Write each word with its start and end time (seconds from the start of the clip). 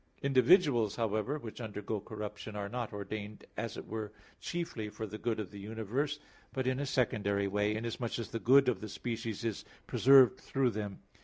Individuals, 0.23 0.95
however, 0.95 1.37
which 1.37 1.61
undergo 1.61 1.99
corruption, 1.99 2.55
are 2.55 2.67
not 2.67 2.91
ordained 2.91 3.45
as 3.55 3.77
it 3.77 3.85
were 3.85 4.11
chiefly 4.39 4.89
for 4.89 5.05
the 5.05 5.19
good 5.19 5.39
of 5.39 5.51
the 5.51 5.59
universe, 5.59 6.17
but 6.53 6.65
in 6.65 6.79
a 6.79 6.87
secondary 6.87 7.47
way, 7.47 7.75
inasmuch 7.75 8.17
as 8.17 8.29
the 8.29 8.39
good 8.39 8.67
of 8.67 8.81
the 8.81 8.89
species 8.89 9.45
is 9.45 9.63
preserved 9.85 10.39
through 10.39 10.71
them. 10.71 11.03